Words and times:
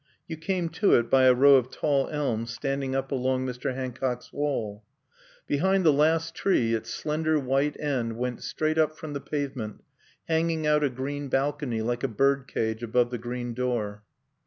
You 0.27 0.35
came 0.35 0.69
to 0.81 0.95
it 0.95 1.11
by 1.11 1.25
a 1.25 1.33
row 1.35 1.57
of 1.57 1.69
tall 1.69 2.09
elms 2.09 2.51
standing 2.51 2.95
up 2.95 3.11
along 3.11 3.45
Mr. 3.45 3.75
Hancock's 3.75 4.33
wall. 4.33 4.83
Behind 5.45 5.85
the 5.85 5.93
last 5.93 6.33
tree 6.33 6.73
its 6.73 6.89
slender 6.89 7.37
white 7.39 7.79
end 7.79 8.17
went 8.17 8.41
straight 8.41 8.79
up 8.79 8.97
from 8.97 9.13
the 9.13 9.21
pavement, 9.21 9.83
hanging 10.27 10.65
out 10.65 10.83
a 10.83 10.89
green 10.89 11.27
balcony 11.27 11.83
like 11.83 12.01
a 12.01 12.07
bird 12.07 12.47
cage 12.47 12.81
above 12.81 13.11
the 13.11 13.19
green 13.19 13.53
door. 13.53 14.01